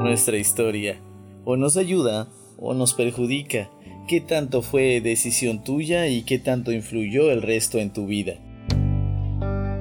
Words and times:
nuestra 0.00 0.36
historia. 0.36 1.00
O 1.44 1.56
nos 1.56 1.76
ayuda 1.76 2.28
o 2.58 2.74
nos 2.74 2.94
perjudica. 2.94 3.70
¿Qué 4.06 4.20
tanto 4.20 4.62
fue 4.62 5.00
decisión 5.00 5.62
tuya 5.64 6.08
y 6.08 6.22
qué 6.22 6.38
tanto 6.38 6.72
influyó 6.72 7.30
el 7.30 7.42
resto 7.42 7.78
en 7.78 7.92
tu 7.92 8.06
vida? 8.06 8.34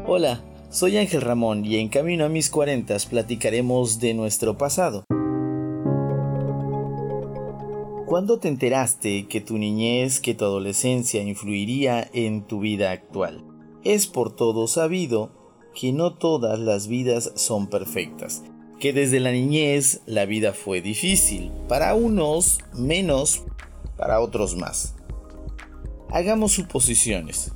Hola, 0.05 0.43
soy 0.69 0.97
Ángel 0.97 1.21
Ramón 1.21 1.65
y 1.65 1.77
en 1.77 1.89
Camino 1.89 2.25
a 2.25 2.29
mis 2.29 2.49
cuarentas 2.49 3.05
platicaremos 3.05 3.99
de 3.99 4.13
nuestro 4.13 4.57
pasado. 4.57 5.03
¿Cuándo 8.05 8.39
te 8.39 8.47
enteraste 8.47 9.27
que 9.27 9.41
tu 9.41 9.57
niñez, 9.57 10.21
que 10.21 10.33
tu 10.33 10.45
adolescencia 10.45 11.21
influiría 11.21 12.09
en 12.13 12.43
tu 12.43 12.59
vida 12.61 12.91
actual? 12.91 13.43
Es 13.83 14.07
por 14.07 14.33
todo 14.33 14.67
sabido 14.67 15.31
que 15.73 15.91
no 15.91 16.15
todas 16.15 16.57
las 16.59 16.87
vidas 16.87 17.33
son 17.35 17.67
perfectas 17.67 18.43
que 18.79 18.93
desde 18.93 19.19
la 19.19 19.31
niñez 19.31 20.01
la 20.05 20.25
vida 20.25 20.53
fue 20.53 20.81
difícil, 20.81 21.51
para 21.67 21.95
unos 21.95 22.59
menos, 22.73 23.43
para 23.97 24.19
otros 24.19 24.55
más. 24.55 24.95
Hagamos 26.11 26.53
suposiciones. 26.53 27.51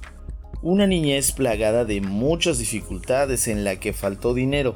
Una 0.63 0.87
niñez 0.87 1.31
plagada 1.31 1.85
de 1.85 2.01
muchas 2.01 2.57
dificultades 2.57 3.47
en 3.47 3.63
la 3.63 3.79
que 3.79 3.93
faltó 3.93 4.33
dinero. 4.33 4.75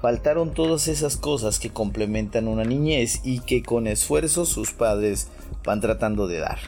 Faltaron 0.00 0.54
todas 0.54 0.88
esas 0.88 1.16
cosas 1.16 1.58
que 1.58 1.70
complementan 1.70 2.48
una 2.48 2.64
niñez 2.64 3.20
y 3.24 3.40
que 3.40 3.62
con 3.62 3.86
esfuerzo 3.86 4.46
sus 4.46 4.72
padres 4.72 5.28
van 5.64 5.80
tratando 5.80 6.26
de 6.26 6.38
dar. 6.38 6.58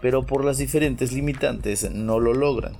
Pero 0.00 0.24
por 0.24 0.44
las 0.44 0.58
diferentes 0.58 1.12
limitantes 1.12 1.90
no 1.90 2.18
lo 2.18 2.32
logran. 2.32 2.76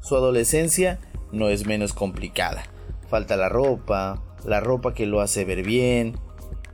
Su 0.00 0.16
adolescencia 0.16 1.00
no 1.32 1.48
es 1.48 1.66
menos 1.66 1.92
complicada. 1.92 2.64
Falta 3.08 3.36
la 3.36 3.48
ropa, 3.48 4.22
la 4.44 4.60
ropa 4.60 4.94
que 4.94 5.06
lo 5.06 5.20
hace 5.20 5.44
ver 5.44 5.62
bien, 5.62 6.16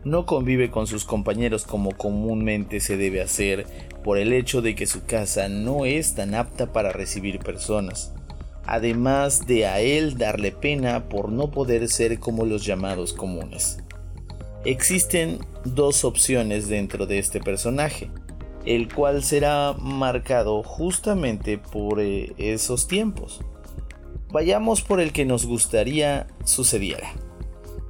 no 0.04 0.26
convive 0.26 0.70
con 0.70 0.86
sus 0.86 1.04
compañeros 1.04 1.64
como 1.64 1.90
comúnmente 1.92 2.80
se 2.80 2.96
debe 2.96 3.20
hacer 3.20 3.66
por 4.04 4.18
el 4.18 4.32
hecho 4.32 4.62
de 4.62 4.74
que 4.74 4.86
su 4.86 5.04
casa 5.04 5.48
no 5.48 5.84
es 5.84 6.14
tan 6.14 6.34
apta 6.34 6.72
para 6.72 6.92
recibir 6.92 7.40
personas, 7.40 8.14
además 8.64 9.46
de 9.46 9.66
a 9.66 9.80
él 9.80 10.16
darle 10.16 10.52
pena 10.52 11.08
por 11.08 11.30
no 11.30 11.50
poder 11.50 11.88
ser 11.88 12.18
como 12.18 12.44
los 12.44 12.64
llamados 12.64 13.12
comunes. 13.12 13.78
Existen 14.64 15.38
dos 15.64 16.04
opciones 16.04 16.68
dentro 16.68 17.06
de 17.06 17.18
este 17.18 17.40
personaje, 17.40 18.10
el 18.64 18.92
cual 18.92 19.22
será 19.22 19.74
marcado 19.74 20.62
justamente 20.62 21.58
por 21.58 22.00
eh, 22.00 22.34
esos 22.38 22.86
tiempos. 22.88 23.40
Vayamos 24.30 24.82
por 24.82 25.00
el 25.00 25.12
que 25.12 25.24
nos 25.24 25.46
gustaría 25.46 26.26
sucediera. 26.44 27.12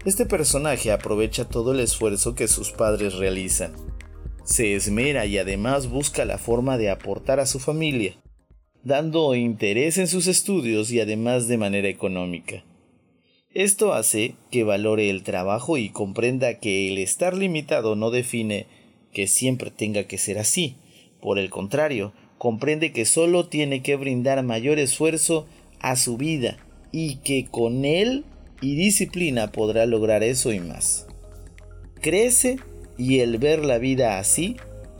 Este 0.04 0.26
personaje 0.26 0.92
aprovecha 0.92 1.48
todo 1.48 1.72
el 1.72 1.80
esfuerzo 1.80 2.34
que 2.34 2.46
sus 2.46 2.70
padres 2.70 3.14
realizan. 3.14 3.72
Se 4.44 4.74
esmera 4.74 5.26
y 5.26 5.38
además 5.38 5.88
busca 5.90 6.24
la 6.24 6.38
forma 6.38 6.78
de 6.78 6.88
aportar 6.88 7.40
a 7.40 7.46
su 7.46 7.58
familia, 7.58 8.16
dando 8.84 9.34
interés 9.34 9.98
en 9.98 10.06
sus 10.06 10.28
estudios 10.28 10.92
y 10.92 11.00
además 11.00 11.48
de 11.48 11.58
manera 11.58 11.88
económica. 11.88 12.64
Esto 13.52 13.92
hace 13.92 14.36
que 14.52 14.62
valore 14.62 15.10
el 15.10 15.24
trabajo 15.24 15.78
y 15.78 15.88
comprenda 15.88 16.58
que 16.60 16.88
el 16.88 16.98
estar 16.98 17.36
limitado 17.36 17.96
no 17.96 18.10
define 18.10 18.66
que 19.12 19.26
siempre 19.26 19.72
tenga 19.72 20.04
que 20.04 20.16
ser 20.16 20.38
así. 20.38 20.76
Por 21.20 21.40
el 21.40 21.50
contrario, 21.50 22.12
comprende 22.38 22.92
que 22.92 23.04
solo 23.04 23.48
tiene 23.48 23.82
que 23.82 23.96
brindar 23.96 24.44
mayor 24.44 24.78
esfuerzo 24.78 25.46
a 25.80 25.96
su 25.96 26.16
vida 26.16 26.58
y 26.92 27.16
que 27.16 27.46
con 27.50 27.84
él 27.84 28.24
y 28.60 28.76
disciplina 28.76 29.52
podrá 29.52 29.86
lograr 29.86 30.22
eso 30.22 30.52
y 30.52 30.60
más. 30.60 31.06
Crece 32.00 32.58
y 32.96 33.20
el 33.20 33.38
ver 33.38 33.64
la 33.64 33.78
vida 33.78 34.18
así 34.18 34.56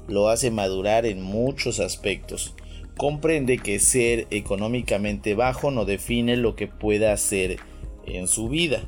lo 0.06 0.28
hace 0.28 0.50
madurar 0.50 1.06
en 1.06 1.22
muchos 1.22 1.81
aspectos. 1.81 2.55
Comprende 2.97 3.59
que 3.59 3.78
ser 3.78 4.27
económicamente 4.31 5.34
bajo 5.34 5.71
no 5.71 5.84
define 5.84 6.37
lo 6.37 6.56
que 6.56 6.66
pueda 6.66 7.12
hacer 7.12 7.59
en 8.06 8.27
su 8.27 8.49
vida. 8.49 8.82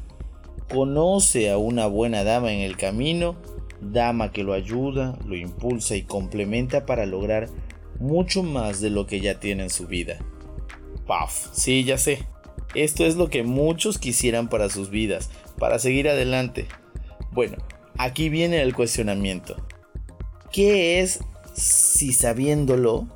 Conoce 0.73 1.51
a 1.51 1.59
una 1.59 1.87
buena 1.87 2.25
dama 2.25 2.53
en 2.53 2.61
el 2.61 2.77
camino, 2.77 3.37
dama 3.81 4.33
que 4.33 4.43
lo 4.43 4.53
ayuda, 4.53 5.19
lo 5.27 5.37
impulsa 5.37 5.97
y 5.97 6.03
complementa 6.03 6.87
para 6.87 7.07
lograr 7.07 7.49
mucho 7.99 8.43
más 8.43 8.81
de 8.81 8.91
lo 8.91 9.07
que 9.07 9.21
ya 9.21 9.39
tiene 9.39 9.65
en 9.65 9.71
su 9.71 9.87
vida. 9.87 10.19
Paf, 11.07 11.49
sí, 11.53 11.85
ya 11.85 11.99
sé, 11.99 12.27
esto 12.75 13.05
es 13.05 13.17
lo 13.17 13.29
que 13.29 13.43
muchos 13.43 13.99
quisieran 13.99 14.49
para 14.49 14.69
sus 14.69 14.91
vidas, 14.91 15.31
para 15.59 15.79
seguir 15.79 16.09
adelante. 16.09 16.67
Bueno, 17.33 17.57
aquí 17.99 18.29
viene 18.29 18.63
el 18.63 18.75
cuestionamiento. 18.75 19.57
¿Qué 20.53 21.01
es 21.01 21.21
si 21.55 22.13
sabiéndolo 22.13 23.09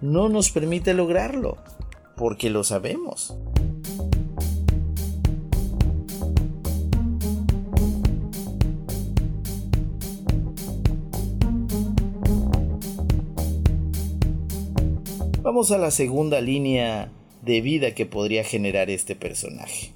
no 0.00 0.28
nos 0.28 0.50
permite 0.50 0.94
lograrlo? 0.94 1.58
Porque 2.16 2.50
lo 2.50 2.64
sabemos. 2.64 3.36
Vamos 15.42 15.70
a 15.72 15.78
la 15.78 15.90
segunda 15.90 16.40
línea 16.40 17.10
de 17.42 17.60
vida 17.60 17.94
que 17.94 18.06
podría 18.06 18.44
generar 18.44 18.90
este 18.90 19.14
personaje. 19.14 19.92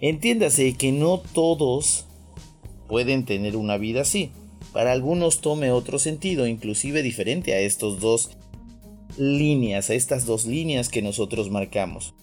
Entiéndase 0.00 0.74
que 0.74 0.92
no 0.92 1.18
todos 1.18 2.06
pueden 2.88 3.24
tener 3.24 3.56
una 3.56 3.76
vida 3.76 4.02
así. 4.02 4.30
Para 4.72 4.92
algunos 4.92 5.40
tome 5.40 5.72
otro 5.72 5.98
sentido, 5.98 6.46
inclusive 6.46 7.02
diferente 7.02 7.54
a 7.54 7.60
estos 7.60 8.00
dos 8.00 8.30
líneas, 9.18 9.90
a 9.90 9.94
estas 9.94 10.26
dos 10.26 10.44
líneas 10.44 10.88
que 10.88 11.02
nosotros 11.02 11.50
marcamos. 11.50 12.14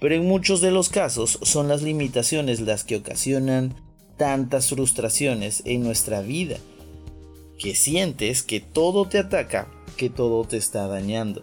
Pero 0.00 0.14
en 0.14 0.26
muchos 0.26 0.60
de 0.60 0.72
los 0.72 0.88
casos 0.88 1.38
son 1.42 1.68
las 1.68 1.82
limitaciones 1.82 2.60
las 2.60 2.84
que 2.84 2.96
ocasionan 2.96 3.74
tantas 4.16 4.68
frustraciones 4.68 5.62
en 5.64 5.82
nuestra 5.82 6.22
vida, 6.22 6.56
que 7.58 7.74
sientes 7.74 8.42
que 8.42 8.60
todo 8.60 9.08
te 9.08 9.18
ataca, 9.18 9.68
que 9.96 10.10
todo 10.10 10.44
te 10.44 10.56
está 10.56 10.86
dañando, 10.88 11.42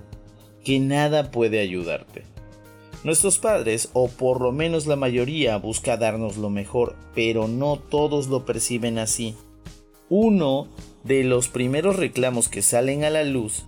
que 0.64 0.80
nada 0.80 1.32
puede 1.32 1.60
ayudarte. 1.60 2.24
Nuestros 3.04 3.40
padres, 3.40 3.90
o 3.94 4.10
por 4.10 4.42
lo 4.42 4.52
menos 4.52 4.86
la 4.86 4.98
mayoría, 4.98 5.56
busca 5.58 5.96
darnos 5.96 6.36
lo 6.36 6.50
mejor, 6.50 6.98
pero 7.16 7.48
no 7.48 7.78
todos 7.78 8.28
lo 8.28 8.46
perciben 8.46 9.00
así. 9.00 9.36
Uno 10.10 10.68
de 11.06 11.24
los 11.24 11.48
primeros 11.48 11.96
reclamos 11.96 12.50
que 12.50 12.62
salen 12.62 13.06
a 13.06 13.10
la 13.10 13.24
luz 13.24 13.66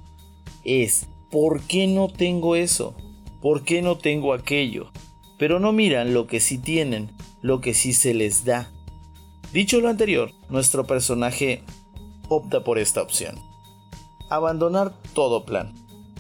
es 0.66 1.08
¿por 1.30 1.62
qué 1.62 1.88
no 1.88 2.10
tengo 2.10 2.58
eso? 2.58 2.94
¿Por 3.42 3.64
qué 3.64 3.82
no 3.82 3.98
tengo 3.98 4.34
aquello? 4.34 4.92
Pero 5.40 5.60
no 5.60 5.72
miran 5.72 6.14
lo 6.14 6.28
que 6.28 6.42
sí 6.42 6.58
tienen, 6.58 7.10
lo 7.42 7.62
que 7.62 7.74
sí 7.74 7.94
se 7.94 8.14
les 8.14 8.44
da. 8.44 8.70
Dicho 9.54 9.80
lo 9.80 9.88
anterior, 9.88 10.32
nuestro 10.50 10.86
personaje 10.86 11.64
opta 12.28 12.66
por 12.66 12.78
esta 12.80 13.02
opción. 13.02 13.40
Abandonar 14.30 14.94
todo 15.14 15.46
plan. 15.46 15.74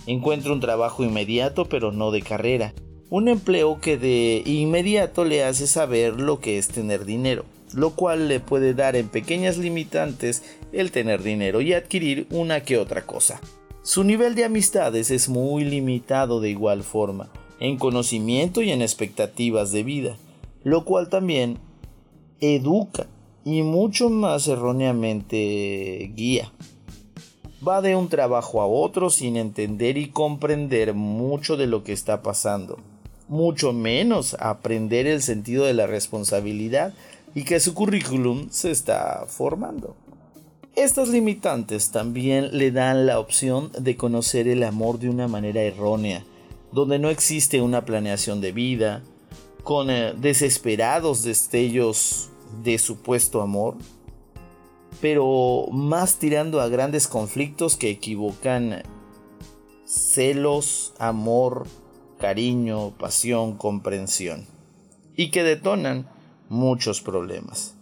Encuentra 0.07 0.53
un 0.53 0.61
trabajo 0.61 1.03
inmediato 1.03 1.65
pero 1.65 1.91
no 1.91 2.11
de 2.11 2.21
carrera 2.21 2.73
un 3.11 3.27
empleo 3.27 3.81
que 3.81 3.97
de 3.97 4.41
inmediato 4.45 5.25
le 5.25 5.43
hace 5.43 5.67
saber 5.67 6.21
lo 6.21 6.39
que 6.39 6.57
es 6.57 6.69
tener 6.69 7.03
dinero, 7.03 7.43
lo 7.73 7.93
cual 7.93 8.29
le 8.29 8.39
puede 8.39 8.73
dar 8.73 8.95
en 8.95 9.09
pequeñas 9.09 9.57
limitantes 9.57 10.43
el 10.71 10.91
tener 10.91 11.21
dinero 11.21 11.59
y 11.59 11.73
adquirir 11.73 12.25
una 12.31 12.63
que 12.63 12.77
otra 12.77 13.05
cosa. 13.05 13.41
Su 13.83 14.05
nivel 14.05 14.33
de 14.33 14.45
amistades 14.45 15.11
es 15.11 15.27
muy 15.27 15.65
limitado 15.65 16.39
de 16.39 16.51
igual 16.51 16.83
forma, 16.83 17.29
en 17.59 17.77
conocimiento 17.77 18.61
y 18.61 18.71
en 18.71 18.81
expectativas 18.81 19.73
de 19.73 19.83
vida, 19.83 20.17
lo 20.63 20.85
cual 20.85 21.09
también 21.09 21.57
educa 22.39 23.07
y 23.43 23.61
mucho 23.61 24.09
más 24.09 24.47
erróneamente 24.47 26.13
guía. 26.15 26.53
Va 27.67 27.81
de 27.81 27.93
un 27.93 28.07
trabajo 28.07 28.61
a 28.61 28.67
otro 28.67 29.09
sin 29.09 29.35
entender 29.35 29.97
y 29.97 30.07
comprender 30.07 30.93
mucho 30.93 31.57
de 31.57 31.67
lo 31.67 31.83
que 31.83 31.91
está 31.91 32.21
pasando 32.21 32.79
mucho 33.31 33.71
menos 33.71 34.35
aprender 34.39 35.07
el 35.07 35.21
sentido 35.21 35.63
de 35.63 35.73
la 35.73 35.87
responsabilidad 35.87 36.93
y 37.33 37.45
que 37.45 37.61
su 37.61 37.73
currículum 37.73 38.49
se 38.51 38.71
está 38.71 39.23
formando. 39.25 39.95
Estas 40.75 41.07
limitantes 41.07 41.91
también 41.91 42.57
le 42.57 42.71
dan 42.71 43.05
la 43.05 43.19
opción 43.19 43.71
de 43.79 43.95
conocer 43.95 44.49
el 44.49 44.63
amor 44.63 44.99
de 44.99 45.09
una 45.09 45.29
manera 45.29 45.61
errónea, 45.61 46.25
donde 46.73 46.99
no 46.99 47.09
existe 47.09 47.61
una 47.61 47.85
planeación 47.85 48.41
de 48.41 48.51
vida, 48.51 49.01
con 49.63 49.89
eh, 49.89 50.13
desesperados 50.17 51.23
destellos 51.23 52.31
de 52.63 52.77
supuesto 52.79 53.41
amor, 53.41 53.75
pero 54.99 55.67
más 55.71 56.19
tirando 56.19 56.59
a 56.59 56.67
grandes 56.67 57.07
conflictos 57.07 57.77
que 57.77 57.89
equivocan 57.89 58.83
celos, 59.85 60.93
amor, 60.99 61.65
cariño, 62.21 62.91
pasión, 62.91 63.57
comprensión, 63.57 64.45
y 65.15 65.31
que 65.31 65.43
detonan 65.43 66.07
muchos 66.49 67.01
problemas. 67.01 67.73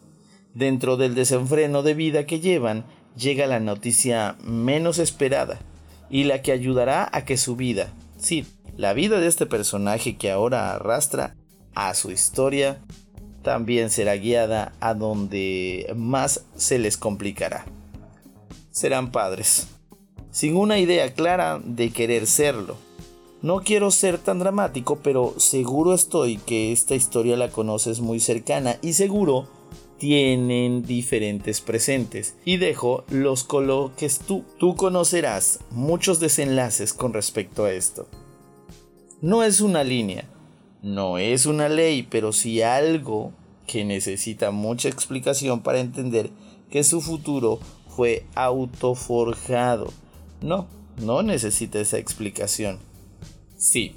Dentro 0.53 0.95
del 0.95 1.13
desenfreno 1.13 1.83
de 1.83 1.93
vida 1.93 2.25
que 2.25 2.39
llevan, 2.39 2.85
llega 3.17 3.47
la 3.47 3.59
noticia 3.59 4.37
menos 4.41 4.97
esperada 4.97 5.59
y 6.09 6.23
la 6.23 6.41
que 6.41 6.53
ayudará 6.53 7.09
a 7.11 7.25
que 7.25 7.35
su 7.35 7.57
vida, 7.57 7.93
sí, 8.17 8.47
la 8.77 8.93
vida 8.93 9.19
de 9.19 9.27
este 9.27 9.45
personaje 9.45 10.15
que 10.15 10.31
ahora 10.31 10.73
arrastra 10.73 11.35
a 11.75 11.93
su 11.93 12.09
historia, 12.09 12.79
también 13.43 13.89
será 13.89 14.15
guiada 14.15 14.71
a 14.79 14.93
donde 14.93 15.91
más 15.95 16.45
se 16.55 16.79
les 16.79 16.95
complicará. 16.97 17.65
Serán 18.71 19.11
padres, 19.11 19.67
sin 20.31 20.55
una 20.55 20.77
idea 20.77 21.13
clara 21.13 21.59
de 21.61 21.91
querer 21.91 22.25
serlo. 22.25 22.88
No 23.41 23.61
quiero 23.61 23.89
ser 23.89 24.17
tan 24.17 24.39
dramático, 24.39 24.99
pero 25.01 25.33
seguro 25.37 25.93
estoy 25.93 26.37
que 26.37 26.73
esta 26.73 26.95
historia 26.95 27.37
la 27.37 27.49
conoces 27.49 28.01
muy 28.01 28.19
cercana 28.19 28.77
y 28.81 28.93
seguro 28.93 29.47
tienen 29.97 30.83
diferentes 30.83 31.61
presentes 31.61 32.35
y 32.43 32.57
dejo 32.57 33.05
los 33.09 33.45
coloques 33.45 34.19
tú. 34.19 34.43
Tú 34.57 34.75
conocerás 34.75 35.59
muchos 35.71 36.19
desenlaces 36.19 36.93
con 36.93 37.13
respecto 37.13 37.63
a 37.63 37.71
esto. 37.71 38.07
No 39.21 39.43
es 39.43 39.61
una 39.61 39.85
línea, 39.85 40.25
no 40.81 41.17
es 41.17 41.45
una 41.45 41.69
ley, 41.69 42.03
pero 42.09 42.33
sí 42.33 42.61
algo 42.61 43.31
que 43.67 43.85
necesita 43.85 44.51
mucha 44.51 44.89
explicación 44.89 45.61
para 45.61 45.79
entender 45.79 46.29
que 46.69 46.83
su 46.83 46.99
futuro 46.99 47.59
fue 47.87 48.25
autoforjado. 48.35 49.93
No, 50.41 50.67
no 50.97 51.23
necesita 51.23 51.79
esa 51.79 51.97
explicación. 51.97 52.88
Sí, 53.59 53.91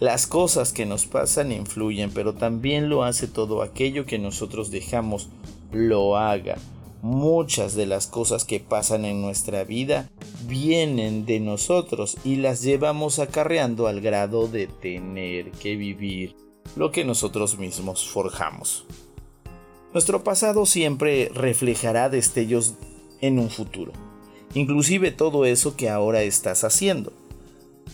las 0.00 0.26
cosas 0.26 0.74
que 0.74 0.84
nos 0.84 1.06
pasan 1.06 1.50
influyen, 1.50 2.10
pero 2.10 2.34
también 2.34 2.90
lo 2.90 3.04
hace 3.04 3.26
todo 3.26 3.62
aquello 3.62 4.04
que 4.04 4.18
nosotros 4.18 4.70
dejamos 4.70 5.30
lo 5.72 6.18
haga. 6.18 6.58
Muchas 7.00 7.74
de 7.74 7.86
las 7.86 8.06
cosas 8.06 8.44
que 8.44 8.60
pasan 8.60 9.06
en 9.06 9.22
nuestra 9.22 9.64
vida 9.64 10.10
vienen 10.46 11.24
de 11.24 11.40
nosotros 11.40 12.18
y 12.22 12.36
las 12.36 12.60
llevamos 12.60 13.18
acarreando 13.18 13.86
al 13.86 14.02
grado 14.02 14.46
de 14.46 14.66
tener 14.66 15.52
que 15.52 15.76
vivir 15.76 16.36
lo 16.76 16.92
que 16.92 17.06
nosotros 17.06 17.58
mismos 17.58 18.06
forjamos. 18.10 18.84
Nuestro 19.94 20.22
pasado 20.22 20.66
siempre 20.66 21.30
reflejará 21.32 22.10
destellos 22.10 22.74
en 23.22 23.38
un 23.38 23.48
futuro, 23.48 23.92
inclusive 24.52 25.12
todo 25.12 25.46
eso 25.46 25.76
que 25.76 25.88
ahora 25.88 26.20
estás 26.20 26.62
haciendo. 26.62 27.14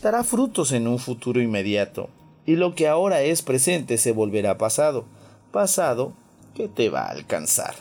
Dará 0.03 0.23
frutos 0.23 0.73
en 0.73 0.87
un 0.87 0.99
futuro 0.99 1.41
inmediato, 1.41 2.11
y 2.45 2.57
lo 2.57 2.75
que 2.75 2.89
ahora 2.89 3.23
es 3.23 3.43
presente 3.43 3.97
se 3.97 4.13
volverá 4.13 4.59
pasado, 4.59 5.07
pasado 5.51 6.13
que 6.55 6.69
te 6.69 6.91
va 6.91 7.07
a 7.07 7.11
alcanzar. 7.11 7.75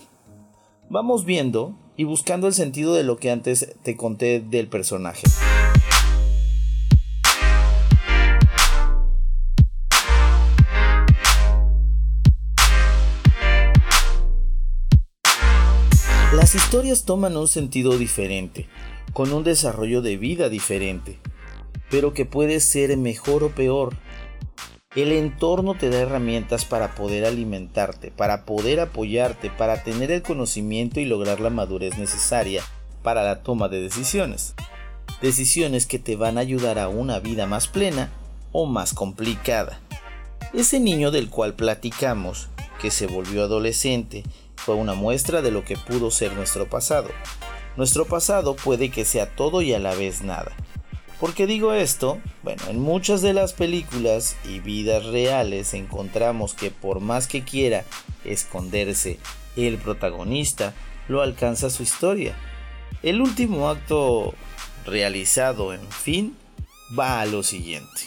Vamos 0.89 1.25
viendo 1.25 1.75
y 1.97 2.05
buscando 2.05 2.47
el 2.47 2.53
sentido 2.53 2.93
de 2.93 3.03
lo 3.03 3.17
que 3.17 3.29
antes 3.29 3.75
te 3.83 3.97
conté 3.97 4.39
del 4.39 4.67
personaje. 4.67 5.23
Las 16.33 16.55
historias 16.55 17.05
toman 17.05 17.37
un 17.37 17.47
sentido 17.47 17.97
diferente, 17.97 18.67
con 19.13 19.31
un 19.33 19.43
desarrollo 19.43 20.01
de 20.01 20.17
vida 20.17 20.49
diferente, 20.49 21.19
pero 21.93 22.15
que 22.15 22.25
puede 22.25 22.59
ser 22.59 22.97
mejor 22.97 23.43
o 23.43 23.49
peor 23.49 23.95
el 24.95 25.11
entorno 25.11 25.75
te 25.75 25.91
da 25.91 25.99
herramientas 25.99 26.65
para 26.65 26.95
poder 26.95 27.23
alimentarte, 27.23 28.09
para 28.09 28.45
poder 28.45 28.79
apoyarte, 28.79 29.51
para 29.51 29.83
tener 29.83 30.09
el 30.09 30.23
conocimiento 30.23 30.99
y 30.99 31.05
lograr 31.05 31.39
la 31.39 31.51
madurez 31.51 31.99
necesaria 31.99 32.63
para 33.03 33.21
la 33.21 33.43
toma 33.43 33.69
de 33.69 33.79
decisiones. 33.79 34.55
Decisiones 35.21 35.85
que 35.85 35.99
te 35.99 36.15
van 36.15 36.39
a 36.39 36.41
ayudar 36.41 36.79
a 36.79 36.89
una 36.89 37.19
vida 37.19 37.45
más 37.45 37.67
plena 37.67 38.11
o 38.51 38.65
más 38.65 38.93
complicada. 38.93 39.79
Ese 40.51 40.79
niño 40.79 41.11
del 41.11 41.29
cual 41.29 41.53
platicamos, 41.53 42.49
que 42.81 42.89
se 42.89 43.05
volvió 43.05 43.43
adolescente, 43.43 44.23
fue 44.55 44.73
una 44.73 44.95
muestra 44.95 45.43
de 45.43 45.51
lo 45.51 45.63
que 45.63 45.77
pudo 45.77 46.09
ser 46.09 46.33
nuestro 46.33 46.67
pasado. 46.67 47.09
Nuestro 47.77 48.05
pasado 48.05 48.55
puede 48.55 48.89
que 48.89 49.05
sea 49.05 49.35
todo 49.35 49.61
y 49.61 49.73
a 49.73 49.79
la 49.79 49.93
vez 49.93 50.23
nada. 50.23 50.55
¿Por 51.19 51.33
qué 51.33 51.47
digo 51.47 51.73
esto? 51.73 52.19
Bueno, 52.41 52.63
en 52.69 52.79
muchas 52.79 53.21
de 53.21 53.33
las 53.33 53.53
películas 53.53 54.35
y 54.45 54.59
vidas 54.59 55.05
reales 55.05 55.73
encontramos 55.73 56.53
que 56.53 56.71
por 56.71 56.99
más 56.99 57.27
que 57.27 57.43
quiera 57.43 57.85
esconderse 58.25 59.19
el 59.55 59.77
protagonista, 59.77 60.73
lo 61.07 61.21
alcanza 61.21 61.69
su 61.69 61.83
historia. 61.83 62.35
El 63.03 63.21
último 63.21 63.69
acto 63.69 64.33
realizado, 64.85 65.73
en 65.73 65.87
fin, 65.89 66.35
va 66.97 67.21
a 67.21 67.25
lo 67.25 67.43
siguiente. 67.43 68.01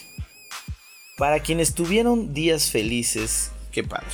Para 1.17 1.41
quienes 1.41 1.75
tuvieron 1.75 2.35
días 2.35 2.71
felices, 2.71 3.53
qué 3.73 3.85
padre. 3.85 4.07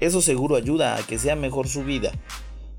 Eso 0.00 0.20
seguro 0.20 0.56
ayuda 0.56 0.96
a 0.96 1.02
que 1.02 1.18
sea 1.18 1.36
mejor 1.36 1.68
su 1.68 1.84
vida. 1.84 2.12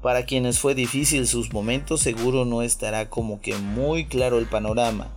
Para 0.01 0.25
quienes 0.25 0.59
fue 0.59 0.75
difícil 0.75 1.27
sus 1.27 1.51
momentos, 1.53 2.01
seguro 2.01 2.45
no 2.45 2.61
estará 2.61 3.09
como 3.09 3.41
que 3.41 3.55
muy 3.55 4.05
claro 4.05 4.37
el 4.37 4.45
panorama 4.45 5.09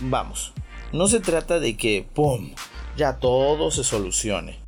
Vamos, 0.00 0.52
no 0.92 1.06
se 1.06 1.20
trata 1.20 1.60
de 1.60 1.76
que, 1.76 2.06
¡pum!, 2.14 2.54
ya 2.96 3.18
todo 3.18 3.70
se 3.70 3.84
solucione, 3.84 4.58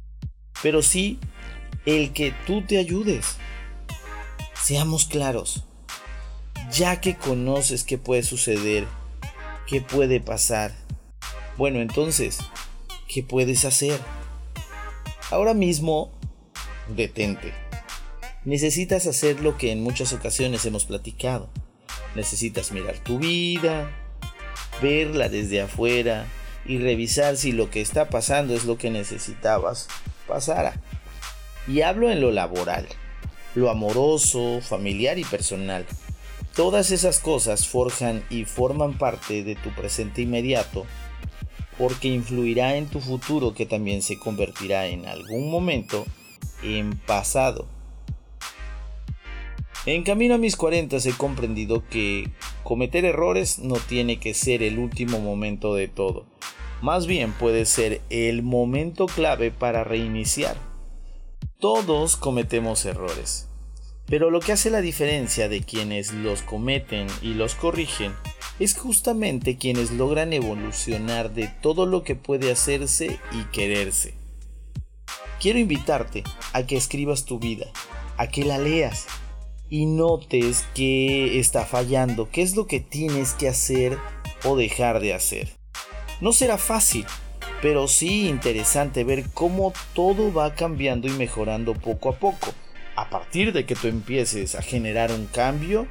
pero 0.62 0.82
sí 0.82 1.18
el 1.86 2.12
que 2.12 2.32
tú 2.46 2.62
te 2.62 2.78
ayudes. 2.78 3.36
Seamos 4.54 5.04
claros, 5.06 5.64
ya 6.72 7.00
que 7.00 7.16
conoces 7.16 7.84
qué 7.84 7.98
puede 7.98 8.22
suceder, 8.22 8.86
qué 9.66 9.80
puede 9.80 10.20
pasar, 10.20 10.72
bueno 11.56 11.80
entonces, 11.80 12.38
¿qué 13.08 13.22
puedes 13.22 13.64
hacer? 13.64 14.00
Ahora 15.30 15.54
mismo, 15.54 16.12
detente. 16.88 17.52
Necesitas 18.44 19.06
hacer 19.06 19.40
lo 19.40 19.56
que 19.56 19.72
en 19.72 19.82
muchas 19.82 20.12
ocasiones 20.12 20.64
hemos 20.66 20.84
platicado. 20.84 21.48
Necesitas 22.14 22.72
mirar 22.72 22.98
tu 22.98 23.18
vida, 23.18 24.03
verla 24.80 25.28
desde 25.28 25.62
afuera 25.62 26.26
y 26.66 26.78
revisar 26.78 27.36
si 27.36 27.52
lo 27.52 27.70
que 27.70 27.80
está 27.80 28.08
pasando 28.08 28.54
es 28.54 28.64
lo 28.64 28.78
que 28.78 28.90
necesitabas 28.90 29.88
pasara. 30.26 30.74
Y 31.66 31.82
hablo 31.82 32.10
en 32.10 32.20
lo 32.20 32.30
laboral, 32.30 32.86
lo 33.54 33.70
amoroso, 33.70 34.60
familiar 34.60 35.18
y 35.18 35.24
personal. 35.24 35.86
Todas 36.54 36.90
esas 36.90 37.18
cosas 37.18 37.66
forjan 37.66 38.22
y 38.30 38.44
forman 38.44 38.96
parte 38.96 39.42
de 39.42 39.56
tu 39.56 39.70
presente 39.70 40.22
inmediato 40.22 40.86
porque 41.78 42.08
influirá 42.08 42.76
en 42.76 42.86
tu 42.86 43.00
futuro 43.00 43.54
que 43.54 43.66
también 43.66 44.02
se 44.02 44.18
convertirá 44.18 44.86
en 44.86 45.06
algún 45.06 45.50
momento 45.50 46.06
en 46.62 46.96
pasado. 46.96 47.66
En 49.86 50.02
camino 50.02 50.36
a 50.36 50.38
mis 50.38 50.56
40 50.56 50.96
he 50.96 51.12
comprendido 51.12 51.82
que 51.88 52.30
cometer 52.64 53.04
errores 53.04 53.60
no 53.60 53.76
tiene 53.76 54.18
que 54.18 54.34
ser 54.34 54.62
el 54.62 54.78
último 54.78 55.20
momento 55.20 55.74
de 55.74 55.86
todo. 55.86 56.24
Más 56.82 57.06
bien 57.06 57.32
puede 57.32 57.66
ser 57.66 58.00
el 58.10 58.42
momento 58.42 59.06
clave 59.06 59.50
para 59.50 59.84
reiniciar. 59.84 60.56
Todos 61.60 62.16
cometemos 62.16 62.84
errores. 62.84 63.48
Pero 64.06 64.30
lo 64.30 64.40
que 64.40 64.52
hace 64.52 64.70
la 64.70 64.80
diferencia 64.80 65.48
de 65.48 65.62
quienes 65.62 66.12
los 66.12 66.42
cometen 66.42 67.06
y 67.22 67.34
los 67.34 67.54
corrigen 67.54 68.12
es 68.58 68.76
justamente 68.76 69.56
quienes 69.56 69.90
logran 69.90 70.32
evolucionar 70.32 71.32
de 71.32 71.48
todo 71.62 71.86
lo 71.86 72.02
que 72.02 72.14
puede 72.14 72.52
hacerse 72.52 73.18
y 73.32 73.44
quererse. 73.52 74.14
Quiero 75.40 75.58
invitarte 75.58 76.22
a 76.52 76.66
que 76.66 76.76
escribas 76.76 77.24
tu 77.24 77.38
vida, 77.38 77.66
a 78.16 78.28
que 78.28 78.44
la 78.44 78.58
leas, 78.58 79.06
y 79.68 79.86
notes 79.86 80.64
qué 80.74 81.38
está 81.38 81.64
fallando, 81.64 82.28
qué 82.30 82.42
es 82.42 82.56
lo 82.56 82.66
que 82.66 82.80
tienes 82.80 83.32
que 83.34 83.48
hacer 83.48 83.98
o 84.44 84.56
dejar 84.56 85.00
de 85.00 85.14
hacer. 85.14 85.50
No 86.20 86.32
será 86.32 86.58
fácil, 86.58 87.06
pero 87.62 87.88
sí 87.88 88.28
interesante 88.28 89.04
ver 89.04 89.24
cómo 89.32 89.72
todo 89.94 90.32
va 90.32 90.54
cambiando 90.54 91.08
y 91.08 91.12
mejorando 91.12 91.74
poco 91.74 92.10
a 92.10 92.18
poco, 92.18 92.52
a 92.96 93.10
partir 93.10 93.52
de 93.52 93.66
que 93.66 93.74
tú 93.74 93.88
empieces 93.88 94.54
a 94.54 94.62
generar 94.62 95.10
un 95.10 95.26
cambio 95.26 95.86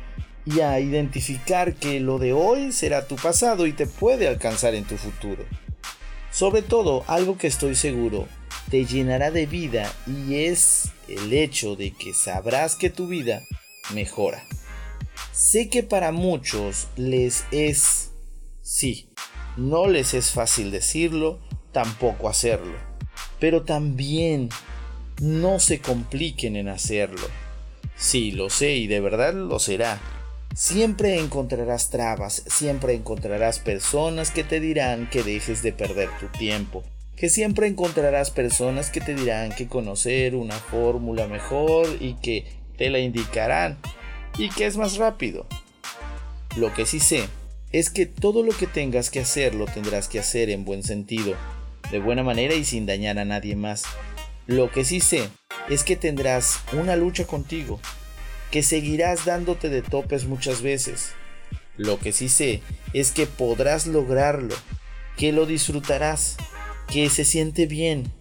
y 0.46 0.60
a 0.60 0.80
identificar 0.80 1.76
que 1.76 2.00
lo 2.00 2.20
de 2.20 2.34
hoy 2.34 2.72
será 2.72 3.08
tu 3.08 3.16
pasado 3.16 3.66
y 3.66 3.74
te 3.74 3.88
puede 3.88 4.28
alcanzar 4.28 4.76
en 4.76 4.86
tu 4.86 4.98
futuro. 4.98 5.44
Sobre 6.32 6.62
todo, 6.62 7.04
algo 7.08 7.38
que 7.38 7.48
estoy 7.48 7.76
seguro 7.76 8.28
te 8.70 8.86
llenará 8.86 9.30
de 9.30 9.46
vida 9.46 9.92
y 10.08 10.46
es 10.46 10.92
el 11.08 11.34
hecho 11.34 11.76
de 11.76 11.92
que 11.92 12.14
sabrás 12.14 12.76
que 12.76 12.90
tu 12.90 13.08
vida 13.08 13.44
mejora. 13.94 14.46
Sé 15.32 15.70
que 15.70 15.84
para 15.84 16.12
muchos 16.12 16.88
les 16.96 17.46
es, 17.52 18.12
sí, 18.62 19.10
no 19.58 19.88
les 19.88 20.14
es 20.14 20.32
fácil 20.32 20.72
decirlo, 20.72 21.40
tampoco 21.72 22.30
hacerlo, 22.30 22.78
pero 23.40 23.64
también 23.64 24.50
no 25.22 25.60
se 25.60 25.80
compliquen 25.80 26.56
en 26.56 26.68
hacerlo. 26.68 27.28
Sí, 27.96 28.32
lo 28.32 28.50
sé 28.50 28.76
y 28.76 28.88
de 28.88 29.00
verdad 29.00 29.34
lo 29.34 29.60
será. 29.60 30.00
Siempre 30.56 31.20
encontrarás 31.20 31.90
trabas, 31.90 32.44
siempre 32.48 32.94
encontrarás 32.94 33.60
personas 33.60 34.30
que 34.30 34.44
te 34.44 34.60
dirán 34.60 35.10
que 35.10 35.24
dejes 35.24 35.64
de 35.64 35.74
perder 35.74 36.10
tu 36.20 36.28
tiempo, 36.28 36.84
que 37.16 37.30
siempre 37.30 37.68
encontrarás 37.68 38.30
personas 38.30 38.92
que 38.92 39.02
te 39.02 39.16
dirán 39.16 39.52
que 39.56 39.68
conocer 39.68 40.36
una 40.36 40.56
fórmula 40.56 41.28
mejor 41.28 41.88
y 42.00 42.16
que 42.16 42.63
te 42.84 42.90
la 42.90 43.00
indicarán 43.00 43.78
y 44.38 44.50
que 44.50 44.66
es 44.66 44.76
más 44.76 44.98
rápido. 44.98 45.48
Lo 46.58 46.74
que 46.74 46.86
sí 46.86 47.00
sé 47.00 47.30
es 47.72 47.90
que 47.90 48.06
todo 48.06 48.44
lo 48.44 48.52
que 48.52 48.68
tengas 48.68 49.10
que 49.10 49.22
hacer 49.22 49.56
lo 49.56 49.68
tendrás 49.68 50.10
que 50.10 50.20
hacer 50.20 50.50
en 50.50 50.66
buen 50.66 50.84
sentido, 50.84 51.34
de 51.92 52.00
buena 52.00 52.24
manera 52.24 52.56
y 52.56 52.66
sin 52.66 52.86
dañar 52.86 53.20
a 53.20 53.24
nadie 53.24 53.56
más. 53.56 53.84
Lo 54.48 54.70
que 54.70 54.84
sí 54.84 55.00
sé 55.00 55.30
es 55.70 55.86
que 55.86 55.96
tendrás 55.96 56.60
una 56.74 56.98
lucha 56.98 57.26
contigo, 57.26 57.80
que 58.52 58.64
seguirás 58.64 59.24
dándote 59.24 59.70
de 59.70 59.82
topes 59.82 60.26
muchas 60.26 60.62
veces. 60.62 61.14
Lo 61.78 62.00
que 62.00 62.12
sí 62.12 62.28
sé 62.28 62.62
es 62.92 63.14
que 63.14 63.28
podrás 63.28 63.88
lograrlo, 63.88 64.56
que 65.16 65.32
lo 65.32 65.46
disfrutarás, 65.46 66.36
que 66.92 67.10
se 67.10 67.24
siente 67.24 67.66
bien. 67.66 68.12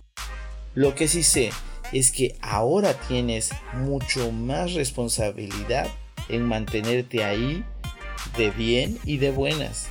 Lo 0.76 0.95
que 0.95 1.09
sí 1.09 1.25
sé 1.25 1.50
es 1.92 2.11
que 2.11 2.37
ahora 2.40 2.94
tienes 2.94 3.50
mucho 3.75 4.32
más 4.32 4.72
responsabilidad 4.72 5.88
en 6.28 6.42
mantenerte 6.44 7.25
ahí 7.25 7.64
de 8.37 8.50
bien 8.50 8.99
y 9.04 9.18
de 9.18 9.30
buenas. 9.30 9.88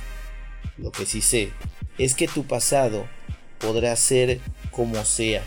Lo 0.78 0.90
que 0.90 1.06
sí 1.06 1.20
sé 1.20 1.50
es 1.98 2.14
que 2.14 2.28
tu 2.28 2.44
pasado 2.44 3.06
podrá 3.58 3.94
ser 3.96 4.40
como 4.70 5.04
sea, 5.04 5.42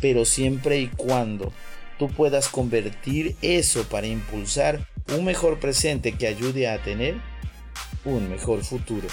pero 0.00 0.24
siempre 0.24 0.78
y 0.78 0.88
cuando 0.88 1.52
tú 1.98 2.08
puedas 2.08 2.48
convertir 2.48 3.36
eso 3.42 3.84
para 3.84 4.06
impulsar 4.06 4.86
un 5.16 5.24
mejor 5.24 5.58
presente 5.58 6.12
que 6.12 6.28
ayude 6.28 6.68
a 6.68 6.82
tener 6.82 7.16
un 8.04 8.30
mejor 8.30 8.64
futuro. 8.64 9.08